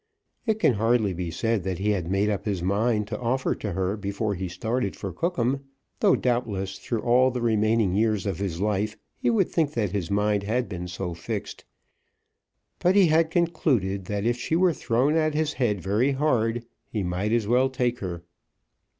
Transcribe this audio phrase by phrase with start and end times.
[0.47, 3.73] It can hardly be said that he had made up his mind to offer to
[3.73, 5.59] her before he started for Cookham,
[5.99, 10.09] though doubtless through all the remaining years of his life he would think that his
[10.09, 11.65] mind had been so fixed,
[12.79, 17.03] but he had concluded, that if she were thrown at his head very hard, he
[17.03, 18.23] might as well take her.